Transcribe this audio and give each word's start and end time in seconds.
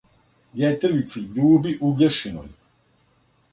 Јетрвици, 0.61 1.21
љуби 1.35 1.75
Угљешиној: 1.91 2.51